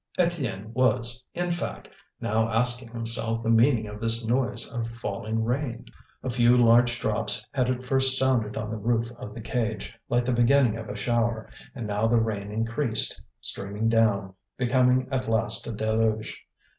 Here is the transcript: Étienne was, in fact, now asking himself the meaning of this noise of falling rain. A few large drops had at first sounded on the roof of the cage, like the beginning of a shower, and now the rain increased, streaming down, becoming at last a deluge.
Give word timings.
Étienne 0.17 0.69
was, 0.73 1.23
in 1.35 1.51
fact, 1.51 1.95
now 2.19 2.49
asking 2.51 2.87
himself 2.87 3.43
the 3.43 3.51
meaning 3.51 3.87
of 3.87 4.01
this 4.01 4.25
noise 4.25 4.67
of 4.71 4.89
falling 4.89 5.43
rain. 5.43 5.85
A 6.23 6.29
few 6.31 6.57
large 6.57 6.99
drops 6.99 7.47
had 7.51 7.69
at 7.69 7.85
first 7.85 8.17
sounded 8.17 8.57
on 8.57 8.71
the 8.71 8.77
roof 8.77 9.11
of 9.19 9.35
the 9.35 9.41
cage, 9.41 9.93
like 10.09 10.25
the 10.25 10.33
beginning 10.33 10.75
of 10.75 10.89
a 10.89 10.95
shower, 10.95 11.51
and 11.75 11.85
now 11.85 12.07
the 12.07 12.17
rain 12.17 12.49
increased, 12.51 13.21
streaming 13.41 13.89
down, 13.89 14.33
becoming 14.57 15.07
at 15.11 15.29
last 15.29 15.67
a 15.67 15.71
deluge. 15.71 16.47